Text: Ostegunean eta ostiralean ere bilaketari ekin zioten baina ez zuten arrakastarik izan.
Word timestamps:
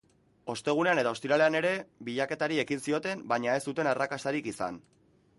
Ostegunean 0.51 1.01
eta 1.01 1.09
ostiralean 1.17 1.57
ere 1.59 1.73
bilaketari 2.07 2.57
ekin 2.63 2.81
zioten 2.87 3.21
baina 3.33 3.57
ez 3.61 3.63
zuten 3.73 3.91
arrakastarik 3.91 4.49
izan. 4.53 4.81